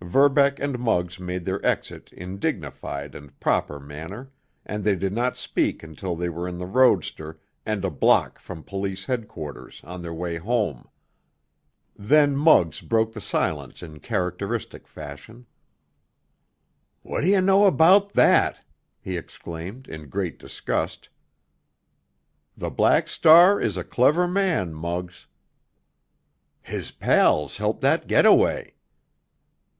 [0.00, 4.30] Verbeck and Muggs made their exit in dignified and proper manner,
[4.64, 8.62] and they did not speak until they were in the roadster and a block from
[8.64, 10.88] police headquarters, on their way home.
[11.96, 15.46] Then Muggs broke the silence in characteristic fashion.
[17.04, 18.62] "Whaddaya know about that!"
[19.00, 21.08] he exclaimed in great disgust.
[22.56, 25.26] "The Black Star is a clever man, Muggs."
[26.62, 28.74] "His pals helped that get away."